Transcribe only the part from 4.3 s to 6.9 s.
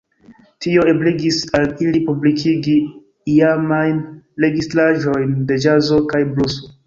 registraĵojn de ĵazo kaj bluso.